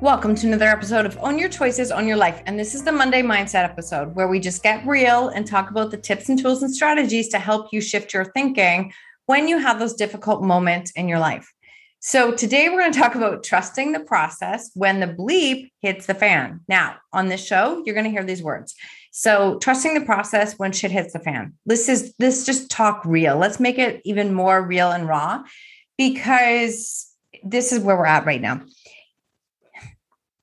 [0.00, 2.40] Welcome to another episode of Own Your Choices, Own Your Life.
[2.46, 5.90] And this is the Monday Mindset episode where we just get real and talk about
[5.90, 8.92] the tips and tools and strategies to help you shift your thinking
[9.26, 11.52] when you have those difficult moments in your life.
[11.98, 16.14] So, today we're going to talk about trusting the process when the bleep hits the
[16.14, 16.60] fan.
[16.68, 18.76] Now, on this show, you're going to hear these words.
[19.10, 21.54] So, trusting the process when shit hits the fan.
[21.66, 23.36] This is this just talk real.
[23.36, 25.42] Let's make it even more real and raw
[25.96, 27.08] because
[27.42, 28.62] this is where we're at right now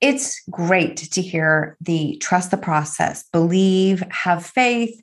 [0.00, 5.00] it's great to hear the trust the process, believe, have faith.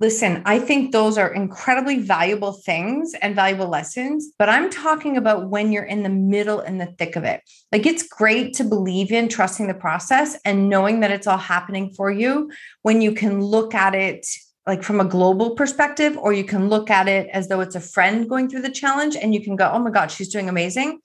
[0.00, 5.48] Listen, I think those are incredibly valuable things and valuable lessons, but I'm talking about
[5.48, 7.42] when you're in the middle and the thick of it.
[7.70, 11.90] Like it's great to believe in trusting the process and knowing that it's all happening
[11.96, 12.50] for you
[12.82, 14.26] when you can look at it
[14.66, 17.80] like from a global perspective, or you can look at it as though it's a
[17.80, 21.00] friend going through the challenge and you can go, oh my God, she's doing amazing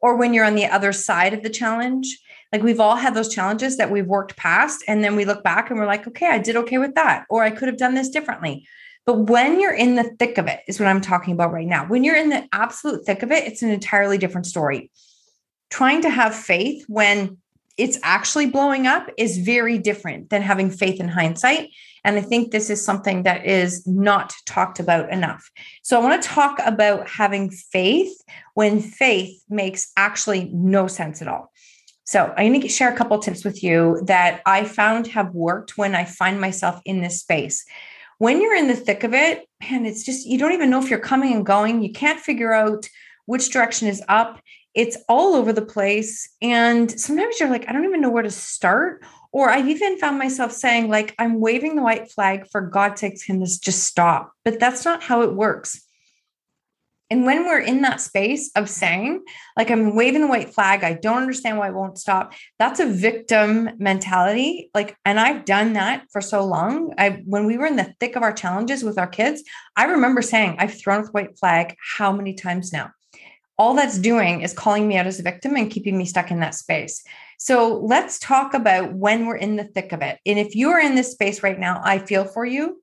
[0.00, 2.18] or when you're on the other side of the challenge.
[2.52, 5.70] Like we've all had those challenges that we've worked past, and then we look back
[5.70, 8.08] and we're like, okay, I did okay with that, or I could have done this
[8.08, 8.66] differently.
[9.04, 11.86] But when you're in the thick of it, is what I'm talking about right now.
[11.86, 14.90] When you're in the absolute thick of it, it's an entirely different story.
[15.70, 17.38] Trying to have faith when
[17.78, 21.70] it's actually blowing up is very different than having faith in hindsight.
[22.04, 25.48] And I think this is something that is not talked about enough.
[25.82, 28.12] So I want to talk about having faith
[28.54, 31.52] when faith makes actually no sense at all.
[32.04, 35.76] So I'm going to share a couple tips with you that I found have worked
[35.76, 37.64] when I find myself in this space.
[38.16, 40.90] When you're in the thick of it, man, it's just you don't even know if
[40.90, 41.82] you're coming and going.
[41.82, 42.88] You can't figure out
[43.26, 44.40] which direction is up.
[44.74, 46.28] It's all over the place.
[46.40, 49.02] And sometimes you're like, I don't even know where to start
[49.32, 53.22] or I've even found myself saying, like, I'm waving the white flag for God's sake,
[53.24, 54.32] can this just stop?
[54.44, 55.84] But that's not how it works.
[57.10, 59.24] And when we're in that space of saying,
[59.56, 62.86] like, I'm waving the white flag, I don't understand why it won't stop, that's a
[62.86, 64.70] victim mentality.
[64.74, 66.92] Like, and I've done that for so long.
[66.98, 69.42] I, when we were in the thick of our challenges with our kids,
[69.74, 72.90] I remember saying, I've thrown the white flag how many times now?
[73.58, 76.40] All that's doing is calling me out as a victim and keeping me stuck in
[76.40, 77.02] that space.
[77.38, 80.18] So let's talk about when we're in the thick of it.
[80.24, 82.82] And if you are in this space right now, I feel for you.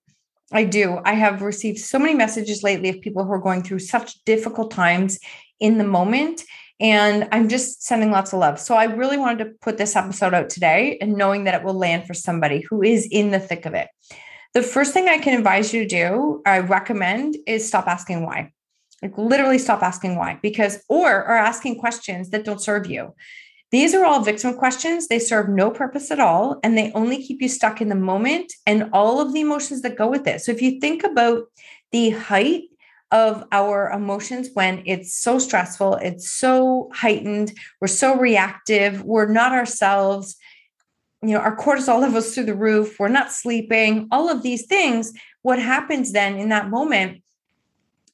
[0.52, 1.00] I do.
[1.03, 4.72] I have received so many messages lately of people who are going through such difficult
[4.72, 5.19] times
[5.59, 6.44] in the moment.
[6.80, 8.59] And I'm just sending lots of love.
[8.59, 11.74] So I really wanted to put this episode out today and knowing that it will
[11.74, 13.88] land for somebody who is in the thick of it.
[14.53, 18.52] The first thing I can advise you to do, I recommend, is stop asking why.
[19.01, 23.13] Like literally stop asking why, because, or are asking questions that don't serve you.
[23.72, 25.07] These are all victim questions.
[25.07, 28.53] They serve no purpose at all, and they only keep you stuck in the moment
[28.66, 30.41] and all of the emotions that go with it.
[30.41, 31.44] So, if you think about
[31.91, 32.63] the height
[33.11, 39.51] of our emotions when it's so stressful, it's so heightened, we're so reactive, we're not
[39.51, 40.38] ourselves,
[41.22, 45.12] you know, our cortisol levels through the roof, we're not sleeping, all of these things.
[45.41, 47.23] What happens then in that moment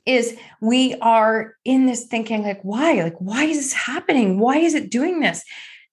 [0.05, 3.01] is we are in this thinking like why?
[3.01, 4.39] Like why is this happening?
[4.39, 5.43] Why is it doing this?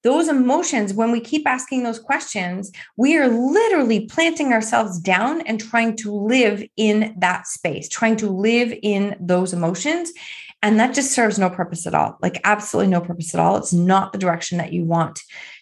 [0.05, 5.61] Those emotions when we keep asking those questions we are literally planting ourselves down and
[5.61, 10.13] trying to live in that space trying to live in those emotions.
[10.63, 13.57] And that just serves no purpose at all like absolutely no purpose at all.
[13.57, 15.21] It's not the direction that you want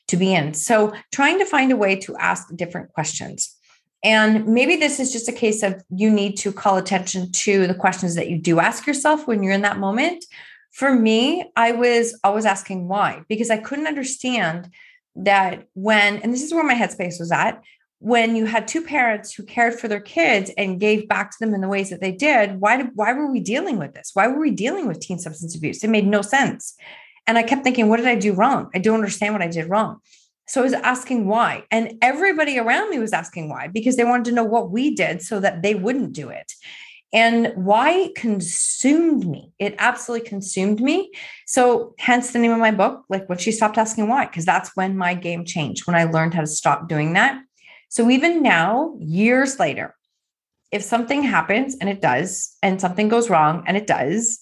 [0.09, 0.55] to be in.
[0.55, 3.56] So trying to find a way to ask different questions
[4.07, 7.75] and maybe this is just a case of you need to call attention to the
[7.75, 10.25] questions that you do ask yourself when you're in that moment.
[10.71, 14.71] For me, I was always asking why, because I couldn't understand
[15.17, 17.61] that when, and this is where my headspace was at,
[17.99, 21.53] when you had two parents who cared for their kids and gave back to them
[21.53, 24.13] in the ways that they did, why did why were we dealing with this?
[24.15, 25.83] Why were we dealing with teen substance abuse?
[25.83, 26.77] It made no sense.
[27.27, 28.71] And I kept thinking, what did I do wrong?
[28.73, 29.99] I don't understand what I did wrong.
[30.49, 31.65] So I was asking why.
[31.71, 35.23] And everybody around me was asking why because they wanted to know what we did
[35.23, 36.53] so that they wouldn't do it.
[37.13, 39.53] And why consumed me.
[39.59, 41.11] It absolutely consumed me.
[41.47, 44.75] So, hence the name of my book, like when she stopped asking why, because that's
[44.75, 47.41] when my game changed, when I learned how to stop doing that.
[47.89, 49.95] So, even now, years later,
[50.73, 54.41] if something happens and it does, and something goes wrong and it does,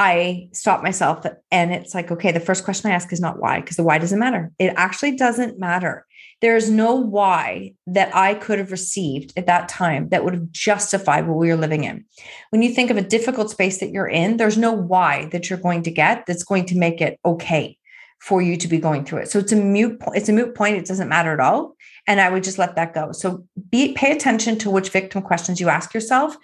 [0.00, 3.60] I stop myself and it's like, okay, the first question I ask is not why,
[3.60, 4.50] because the why doesn't matter.
[4.58, 6.06] It actually doesn't matter.
[6.40, 10.50] There is no why that I could have received at that time that would have
[10.52, 12.06] justified what we were living in.
[12.48, 15.58] When you think of a difficult space that you're in, there's no why that you're
[15.58, 17.76] going to get that's going to make it okay
[18.20, 19.30] for you to be going through it.
[19.30, 20.00] So it's a mute.
[20.14, 20.78] It's a moot point.
[20.78, 21.76] It doesn't matter at all.
[22.06, 23.12] And I would just let that go.
[23.12, 26.38] So be pay attention to which victim questions you ask yourself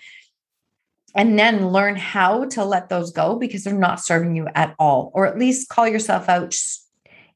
[1.17, 5.11] and then learn how to let those go because they're not serving you at all,
[5.15, 6.55] or at least call yourself out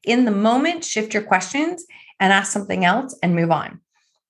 [0.03, 1.85] in the moment, shift your questions
[2.19, 3.81] and ask something else and move on.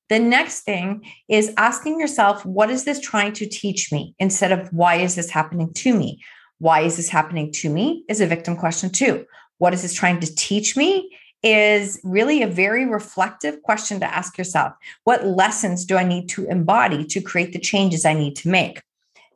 [0.09, 4.67] The next thing is asking yourself, what is this trying to teach me instead of
[4.73, 6.21] why is this happening to me?
[6.59, 9.25] Why is this happening to me is a victim question too.
[9.57, 11.17] What is this trying to teach me?
[11.43, 14.73] Is really a very reflective question to ask yourself.
[15.05, 18.81] What lessons do I need to embody to create the changes I need to make?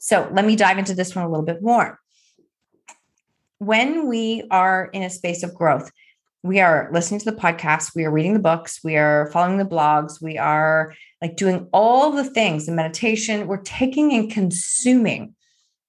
[0.06, 2.00] So let me dive into this one a little bit more.
[3.58, 5.92] When we are in a space of growth,
[6.44, 9.66] we are listening to the podcast, we are reading the books, we are following the
[9.66, 10.94] blogs, we are
[11.24, 15.34] like doing all the things, the meditation, we're taking and consuming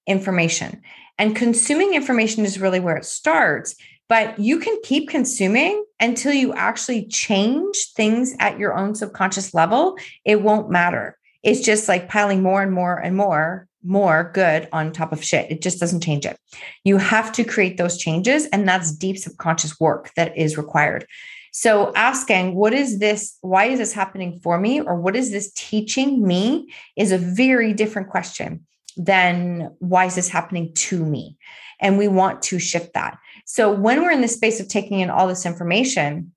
[0.07, 0.81] information.
[1.19, 3.75] And consuming information is really where it starts.
[4.09, 9.95] But you can keep consuming until you actually change things at your own subconscious level.
[10.25, 11.19] It won't matter.
[11.43, 15.49] It's just like piling more and more and more more good on top of shit.
[15.49, 16.37] It just doesn't change it.
[16.83, 21.07] You have to create those changes, and that's deep subconscious work that is required.
[21.51, 23.37] So, asking, what is this?
[23.41, 24.81] Why is this happening for me?
[24.81, 30.29] Or what is this teaching me is a very different question than why is this
[30.29, 31.37] happening to me?
[31.79, 33.17] And we want to shift that.
[33.45, 36.33] So, when we're in the space of taking in all this information,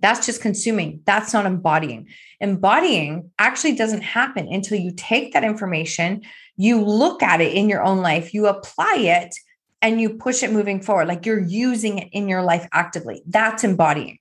[0.00, 1.00] that's just consuming.
[1.04, 2.08] That's not embodying.
[2.40, 6.22] Embodying actually doesn't happen until you take that information,
[6.58, 9.34] you look at it in your own life, you apply it,
[9.80, 11.08] and you push it moving forward.
[11.08, 13.22] Like you're using it in your life actively.
[13.26, 14.18] That's embodying.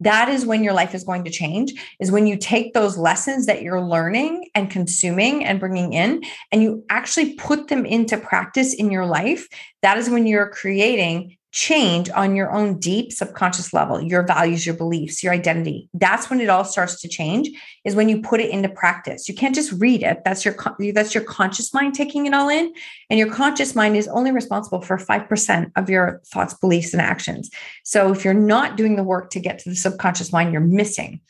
[0.00, 3.46] That is when your life is going to change, is when you take those lessons
[3.46, 8.74] that you're learning and consuming and bringing in, and you actually put them into practice
[8.74, 9.46] in your life.
[9.82, 14.74] That is when you're creating change on your own deep subconscious level your values your
[14.74, 15.88] beliefs your identity.
[15.94, 17.48] That's when it all starts to change
[17.82, 19.26] is when you put it into practice.
[19.26, 20.20] You can't just read it.
[20.22, 20.54] That's your
[20.92, 22.74] that's your conscious mind taking it all in
[23.08, 27.48] and your conscious mind is only responsible for 5% of your thoughts beliefs and actions.
[27.84, 31.22] So if you're not doing the work to get to the subconscious mind you're missing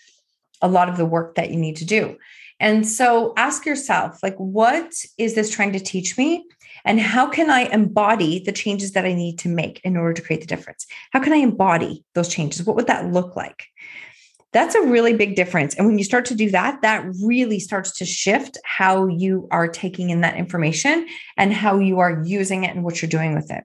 [0.61, 2.17] a lot of the work that you need to do.
[2.59, 6.45] And so ask yourself like what is this trying to teach me
[6.87, 10.23] and how can I embody the changes that I need to make in order to
[10.23, 10.87] create the difference?
[11.11, 12.65] How can I embody those changes?
[12.65, 13.67] What would that look like?
[14.53, 15.75] That's a really big difference.
[15.75, 19.69] And when you start to do that, that really starts to shift how you are
[19.69, 21.07] taking in that information
[21.37, 23.65] and how you are using it and what you're doing with it.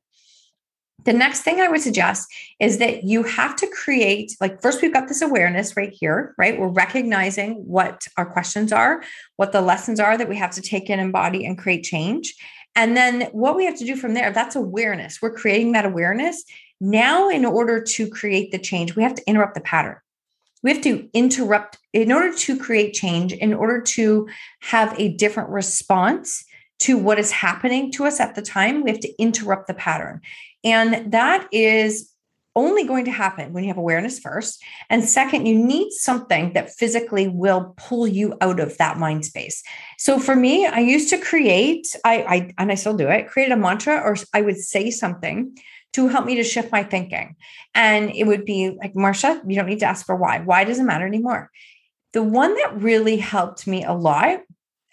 [1.04, 2.28] The next thing I would suggest
[2.60, 6.60] is that you have to create, like, first, we've got this awareness right here, right?
[6.60, 9.02] We're recognizing what our questions are,
[9.38, 12.36] what the lessons are that we have to take in, embody, and create change.
[12.76, 15.22] And then what we have to do from there, that's awareness.
[15.22, 16.44] We're creating that awareness.
[16.80, 19.98] Now, in order to create the change, we have to interrupt the pattern.
[20.64, 24.30] We have to interrupt in order to create change, in order to
[24.62, 26.46] have a different response
[26.80, 30.22] to what is happening to us at the time, we have to interrupt the pattern.
[30.64, 32.11] And that is
[32.56, 34.62] only going to happen when you have awareness first.
[34.90, 39.64] And second, you need something that physically will pull you out of that mind space.
[39.98, 43.52] So for me, I used to create, I, I and I still do it, create
[43.52, 45.58] a mantra or I would say something
[45.94, 47.36] to help me to shift my thinking.
[47.76, 50.40] And it would be like, Marsha, you don't need to ask for why.
[50.40, 51.52] Why doesn't matter anymore.
[52.14, 54.42] The one that really helped me a lot,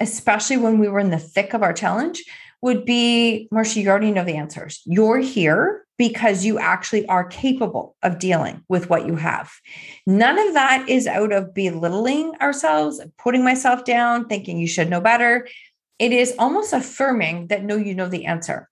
[0.00, 2.22] especially when we were in the thick of our challenge,
[2.62, 4.82] would be Marsha, you already know the answers.
[4.84, 9.50] You're here because you actually are capable of dealing with what you have.
[10.06, 15.00] None of that is out of belittling ourselves, putting myself down, thinking you should know
[15.00, 15.48] better.
[15.98, 18.68] It is almost affirming that no, you know the answer.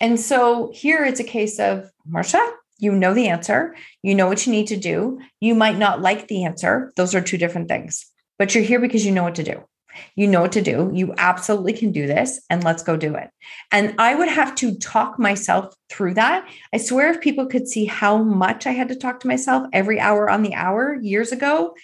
[0.00, 2.46] And so here it's a case of Marsha,
[2.78, 5.18] you know the answer, you know what you need to do.
[5.40, 6.92] You might not like the answer.
[6.96, 8.06] Those are two different things,
[8.38, 9.64] but you're here because you know what to do.
[10.14, 10.90] You know what to do.
[10.92, 13.30] You absolutely can do this and let's go do it.
[13.72, 16.48] And I would have to talk myself through that.
[16.72, 19.98] I swear, if people could see how much I had to talk to myself every
[19.98, 21.74] hour on the hour years ago,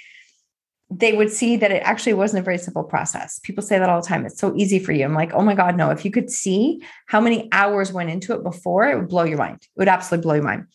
[0.90, 3.40] they would see that it actually wasn't a very simple process.
[3.40, 4.26] People say that all the time.
[4.26, 5.04] It's so easy for you.
[5.04, 5.90] I'm like, oh my God, no.
[5.90, 9.38] If you could see how many hours went into it before, it would blow your
[9.38, 9.58] mind.
[9.62, 10.66] It would absolutely blow your mind.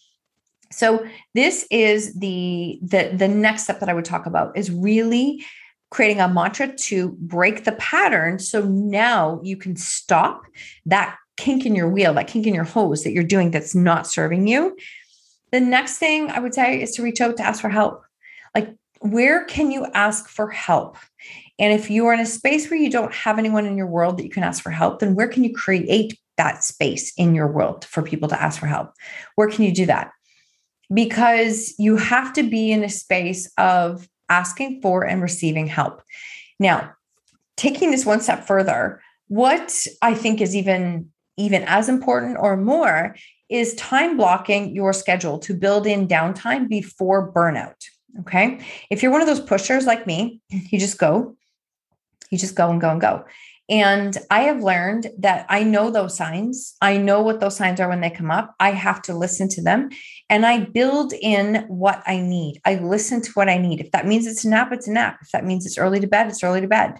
[0.71, 5.43] So this is the the the next step that I would talk about is really
[5.91, 8.39] creating a mantra to break the pattern.
[8.39, 10.43] So now you can stop
[10.85, 14.05] that kink in your wheel, that kink in your hose that you're doing that's not
[14.05, 14.75] serving you.
[15.51, 18.03] The next thing I would say is to reach out to ask for help.
[18.53, 20.97] Like where can you ask for help?
[21.57, 24.17] And if you are in a space where you don't have anyone in your world
[24.17, 27.47] that you can ask for help, then where can you create that space in your
[27.47, 28.91] world for people to ask for help?
[29.35, 30.11] Where can you do that?
[30.93, 36.01] Because you have to be in a space of asking for and receiving help.
[36.59, 36.93] Now,
[37.57, 43.15] taking this one step further, what I think is even even as important or more
[43.49, 47.81] is time blocking your schedule to build in downtime before burnout.
[48.19, 48.59] Okay.
[48.89, 51.35] If you're one of those pushers like me, you just go,
[52.29, 53.23] you just go and go and go.
[53.69, 56.75] And I have learned that I know those signs.
[56.81, 58.55] I know what those signs are when they come up.
[58.59, 59.89] I have to listen to them
[60.27, 62.61] and I build in what I need.
[62.65, 63.79] I listen to what I need.
[63.79, 65.19] If that means it's a nap, it's a nap.
[65.21, 66.95] If that means it's early to bed, it's early to bed.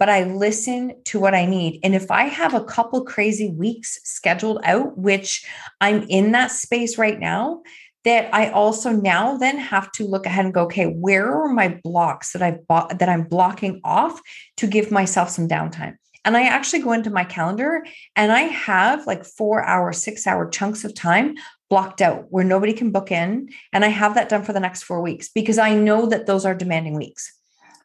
[0.00, 1.80] But I listen to what I need.
[1.84, 5.46] And if I have a couple crazy weeks scheduled out, which
[5.80, 7.62] I'm in that space right now,
[8.04, 11.78] that I also now then have to look ahead and go, okay, where are my
[11.82, 14.20] blocks that I've bought that I'm blocking off
[14.56, 15.96] to give myself some downtime?
[16.24, 17.84] And I actually go into my calendar
[18.16, 21.36] and I have like four hour, six hour chunks of time
[21.70, 23.48] blocked out where nobody can book in.
[23.72, 26.44] And I have that done for the next four weeks because I know that those
[26.44, 27.32] are demanding weeks.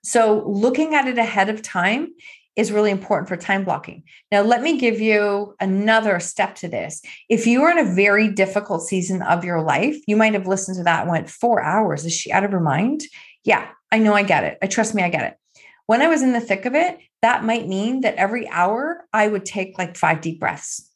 [0.03, 2.09] So looking at it ahead of time
[2.55, 4.03] is really important for time blocking.
[4.31, 7.01] Now, let me give you another step to this.
[7.29, 10.77] If you are in a very difficult season of your life, you might have listened
[10.77, 12.05] to that went, Four hours.
[12.05, 13.03] Is she out of her mind?
[13.43, 14.57] Yeah, I know I get it.
[14.61, 15.63] I trust me, I get it.
[15.87, 19.27] When I was in the thick of it, that might mean that every hour I
[19.27, 20.89] would take like five deep breaths.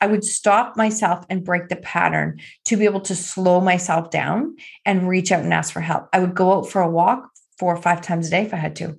[0.00, 4.56] I would stop myself and break the pattern to be able to slow myself down
[4.84, 6.08] and reach out and ask for help.
[6.12, 8.56] I would go out for a walk four or five times a day if I
[8.56, 8.98] had to.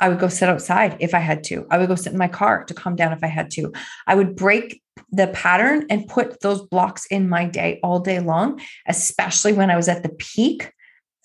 [0.00, 1.66] I would go sit outside if I had to.
[1.70, 3.70] I would go sit in my car to calm down if I had to.
[4.06, 8.62] I would break the pattern and put those blocks in my day all day long,
[8.88, 10.72] especially when I was at the peak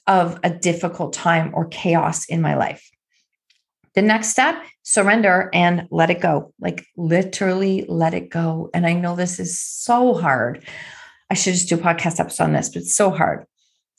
[0.08, 2.91] of a difficult time or chaos in my life.
[3.96, 6.54] The next step, surrender and let it go.
[6.60, 8.70] Like literally let it go.
[8.74, 10.68] And I know this is so hard.
[11.30, 13.46] I should just do a podcast episode on this, but it's so hard.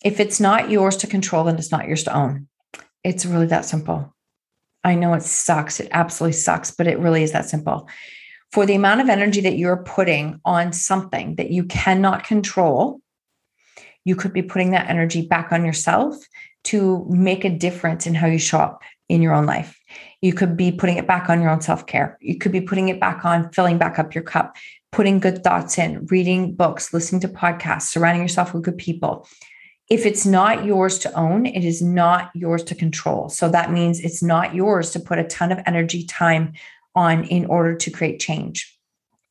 [0.04, 2.46] If it's not yours to control, then it's not yours to own.
[3.02, 4.14] It's really that simple.
[4.84, 5.80] I know it sucks.
[5.80, 7.88] It absolutely sucks, but it really is that simple.
[8.52, 13.00] For the amount of energy that you're putting on something that you cannot control,
[14.04, 16.16] you could be putting that energy back on yourself
[16.64, 19.75] to make a difference in how you show up in your own life.
[20.20, 22.18] You could be putting it back on your own self care.
[22.20, 24.56] You could be putting it back on filling back up your cup,
[24.92, 29.26] putting good thoughts in, reading books, listening to podcasts, surrounding yourself with good people
[29.88, 33.28] if it's not yours to own, it is not yours to control.
[33.28, 36.54] So that means it's not yours to put a ton of energy, time
[36.94, 38.75] on in order to create change.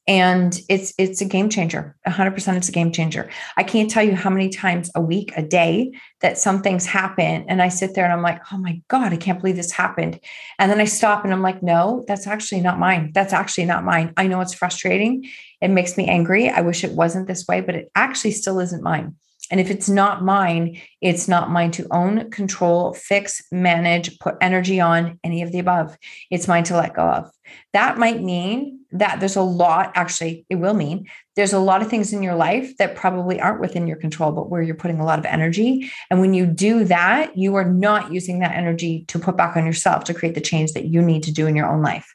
[0.08, 1.96] And it's it's a game changer.
[2.08, 3.28] 100% it's a game changer.
[3.58, 7.46] I can't tell you how many times a week, a day that some things happen
[7.48, 10.20] and I sit there and I'm like, "Oh my god, I can't believe this happened."
[10.60, 13.12] And then I stop and I'm like, "No, that's actually not mine.
[13.16, 14.14] That's actually not mine.
[14.16, 15.26] I know it's frustrating.
[15.60, 16.50] It makes me angry.
[16.50, 19.16] I wish it wasn't this way, but it actually still isn't mine."
[19.52, 24.80] And if it's not mine, it's not mine to own, control, fix, manage, put energy
[24.80, 25.98] on, any of the above.
[26.32, 27.32] It's mine to let go of.
[27.74, 31.90] That might mean that there's a lot, actually, it will mean there's a lot of
[31.90, 35.06] things in your life that probably aren't within your control, but where you're putting a
[35.06, 35.92] lot of energy.
[36.10, 39.66] And when you do that, you are not using that energy to put back on
[39.66, 42.14] yourself to create the change that you need to do in your own life.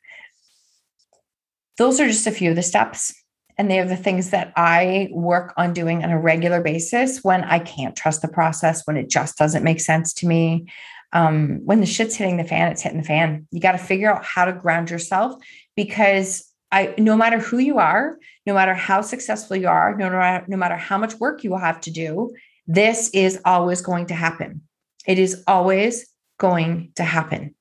[1.77, 3.15] Those are just a few of the steps.
[3.61, 7.45] And they are the things that I work on doing on a regular basis when
[7.45, 10.65] I can't trust the process, when it just doesn't make sense to me.
[11.13, 13.47] Um, when the shit's hitting the fan, it's hitting the fan.
[13.51, 15.35] You got to figure out how to ground yourself
[15.77, 20.47] because I, no matter who you are, no matter how successful you are, no matter,
[20.49, 22.33] no matter how much work you will have to do,
[22.67, 24.63] this is always going to happen.
[25.07, 26.07] It is always
[26.39, 27.55] going to happen.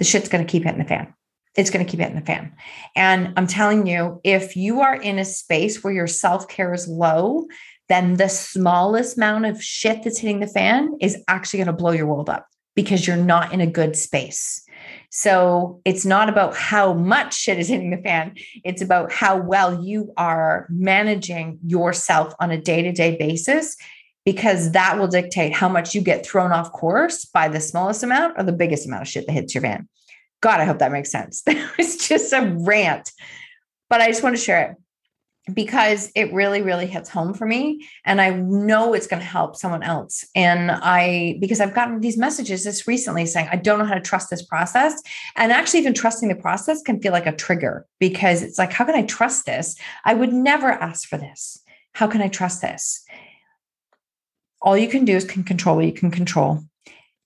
[0.00, 1.14] The shit's going to keep hitting the fan
[1.56, 2.52] it's going to keep hitting the fan.
[2.96, 6.88] And I'm telling you, if you are in a space where your self care is
[6.88, 7.46] low,
[7.88, 11.92] then the smallest amount of shit that's hitting the fan is actually going to blow
[11.92, 14.64] your world up because you're not in a good space.
[15.10, 18.34] So it's not about how much shit is hitting the fan.
[18.64, 23.76] It's about how well you are managing yourself on a day to day basis,
[24.24, 28.34] because that will dictate how much you get thrown off course by the smallest amount
[28.36, 29.88] or the biggest amount of shit that hits your van.
[30.44, 31.42] God, I hope that makes sense.
[31.46, 33.10] That was just a rant,
[33.88, 34.76] but I just want to share it
[35.54, 39.56] because it really really hits home for me and i know it's going to help
[39.56, 40.24] someone else.
[40.34, 44.00] And i because i've gotten these messages just recently saying i don't know how to
[44.00, 45.02] trust this process.
[45.36, 48.84] And actually even trusting the process can feel like a trigger because it's like how
[48.84, 49.76] can i trust this?
[50.04, 51.58] I would never ask for this.
[51.92, 53.02] How can i trust this?
[54.60, 56.60] All you can do is can control what you can control.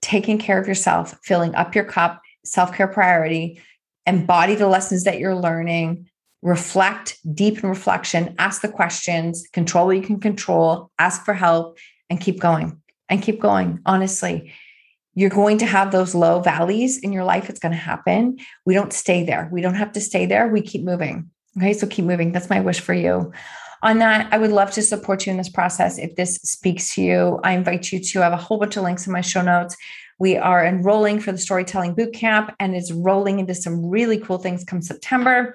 [0.02, 3.60] Taking care of yourself filling up your cup self-care priority
[4.06, 6.08] embody the lessons that you're learning
[6.42, 11.78] reflect, deep in reflection, ask the questions, control what you can control, ask for help,
[12.08, 13.80] and keep going and keep going.
[13.84, 14.52] Honestly,
[15.14, 17.50] you're going to have those low valleys in your life.
[17.50, 18.38] It's going to happen.
[18.64, 19.48] We don't stay there.
[19.52, 20.48] We don't have to stay there.
[20.48, 21.30] We keep moving.
[21.56, 21.72] Okay.
[21.72, 22.32] So keep moving.
[22.32, 23.32] That's my wish for you.
[23.82, 25.98] On that, I would love to support you in this process.
[25.98, 28.84] If this speaks to you, I invite you to I have a whole bunch of
[28.84, 29.76] links in my show notes.
[30.18, 34.64] We are enrolling for the storytelling bootcamp and it's rolling into some really cool things
[34.64, 35.54] come September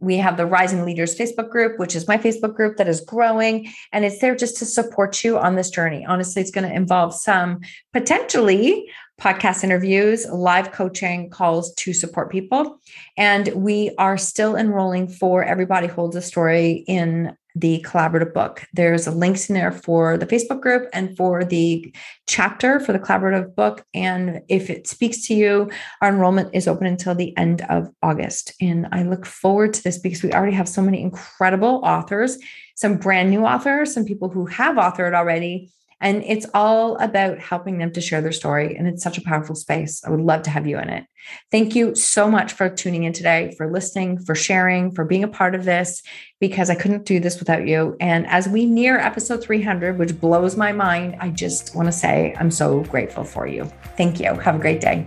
[0.00, 3.68] we have the Rising Leaders Facebook group, which is my Facebook group that is growing.
[3.92, 6.06] And it's there just to support you on this journey.
[6.06, 7.60] Honestly, it's going to involve some
[7.92, 8.88] potentially
[9.20, 12.80] podcast interviews, live coaching calls to support people.
[13.16, 18.64] And we are still enrolling for Everybody Holds a Story in the collaborative book.
[18.72, 21.92] There's links in there for the Facebook group and for the
[22.26, 23.84] chapter for the collaborative book.
[23.94, 28.52] And if it speaks to you, our enrollment is open until the end of August.
[28.60, 32.38] And I look forward to this because we already have so many incredible authors,
[32.76, 37.78] some brand new authors, some people who have authored already and it's all about helping
[37.78, 38.76] them to share their story.
[38.76, 40.02] And it's such a powerful space.
[40.04, 41.04] I would love to have you in it.
[41.50, 45.28] Thank you so much for tuning in today, for listening, for sharing, for being a
[45.28, 46.02] part of this,
[46.40, 47.96] because I couldn't do this without you.
[48.00, 52.34] And as we near episode 300, which blows my mind, I just want to say
[52.38, 53.70] I'm so grateful for you.
[53.96, 54.34] Thank you.
[54.34, 55.06] Have a great day.